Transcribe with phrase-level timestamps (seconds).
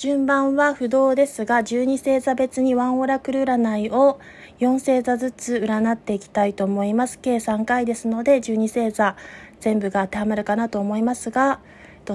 [0.00, 4.18] 順番は不動ですが、12星座別にワンオラクル占いを
[4.58, 7.18] 4星座ずつ占っていきたいと思います。
[7.18, 9.14] 計3回ですので、12星座
[9.60, 11.60] 全部が当てはまるかなと思いますが、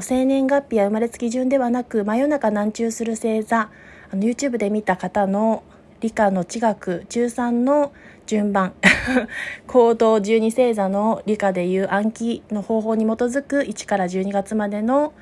[0.02, 3.70] 生年月日や生まれつき順ではなく、真夜中難中する星座、
[4.10, 5.62] あの YouTube で見た方の
[6.00, 7.94] 理科の地学13の
[8.26, 8.74] 順番
[9.68, 15.14] 行動12星座の理科でいう暗記の方法に基づく1から12月までの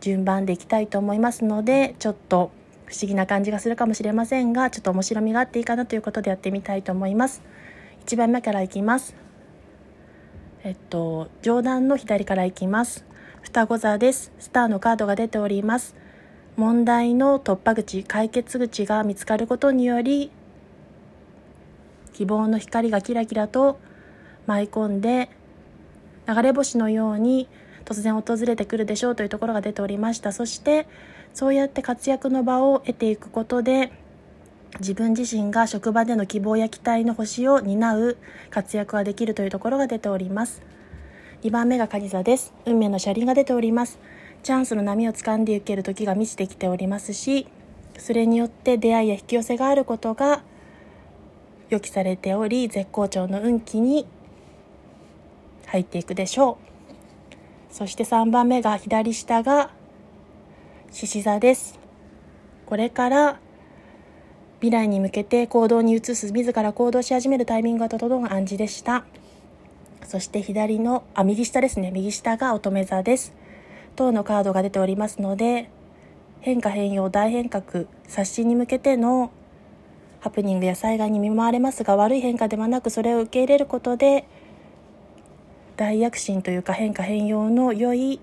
[0.00, 2.50] 順番でいきたいと思いますのでちょっと
[2.86, 7.42] 不思議な感じがするかもしれませんがちょっと面白みがあっていいかなということでやってみたいと思います。
[8.06, 9.14] 1番目からいきます。
[10.64, 13.04] えっと上段の左からいきます。
[13.42, 14.32] 双子座です。
[14.38, 15.94] スターのカードが出ております。
[16.56, 20.30] 問題の突破口解決口が見つかることにより
[22.12, 23.78] 希望の光がキラキラと
[24.46, 25.30] 舞い込んで
[26.28, 27.48] 流れ星のように
[27.84, 30.32] 突然訪れてくるでしょうというところが出ておりました。
[30.32, 30.86] そして
[31.34, 33.92] そうやって活躍の場を得ていくことで
[34.78, 38.16] 自分自身が職場での希望や期待の星を担う
[38.50, 40.62] 活躍ができるというところが出ております。
[41.42, 42.52] 2番目が蟹座です。
[42.66, 43.98] 運命の車輪が出ております。
[44.42, 47.46] チャンスの波を掴んでいける時が満ちてきておりますし
[47.98, 50.42] それによって出会いや引き寄せがあることが
[51.68, 54.06] 予期されており絶好調の運気に
[55.66, 56.69] 入っていくでしょう。
[57.70, 59.70] そして3番目が左下が
[60.90, 61.78] 獅子座です。
[62.66, 63.40] これから
[64.60, 69.04] 未来に向けて行動に移す自ら行動し始めるタイミングが整う暗示でした。
[70.06, 71.90] そして左のあ右下ですね。
[71.90, 73.32] 右下が乙女座です。
[73.96, 75.68] 等のカードが出ておりますので
[76.40, 79.30] 変化変容大変革刷新に向けての
[80.20, 84.26] ハプニングや災害に見舞われますが悪い変化ではなくそれを受け入れることで
[85.80, 88.20] 大躍進というか変化変容の良い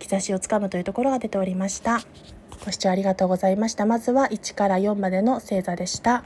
[0.00, 2.00] 兆しをつかむというところが出ておりました。
[2.64, 3.86] ご視聴ありがとうございました。
[3.86, 6.24] まずは1から4までの星座でした。